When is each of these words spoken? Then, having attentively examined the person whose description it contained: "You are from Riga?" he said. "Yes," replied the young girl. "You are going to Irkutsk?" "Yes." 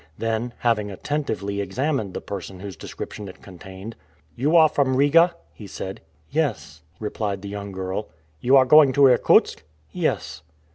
Then, 0.17 0.55
having 0.57 0.89
attentively 0.89 1.61
examined 1.61 2.15
the 2.15 2.21
person 2.21 2.59
whose 2.61 2.75
description 2.75 3.27
it 3.27 3.43
contained: 3.43 3.95
"You 4.35 4.55
are 4.55 4.67
from 4.67 4.95
Riga?" 4.95 5.35
he 5.53 5.67
said. 5.67 6.01
"Yes," 6.31 6.81
replied 6.99 7.43
the 7.43 7.49
young 7.49 7.71
girl. 7.71 8.09
"You 8.39 8.57
are 8.57 8.65
going 8.65 8.93
to 8.93 9.05
Irkutsk?" 9.05 9.61
"Yes." 9.91 10.41